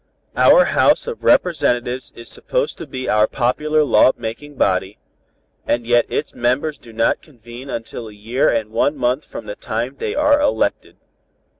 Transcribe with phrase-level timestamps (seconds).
[0.35, 4.97] Our House of Representatives is supposed to be our popular law making body,
[5.67, 9.55] and yet its members do not convene until a year and one month from the
[9.55, 10.95] time they are elected.